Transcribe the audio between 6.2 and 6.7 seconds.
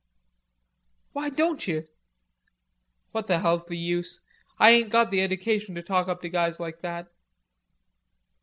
to guys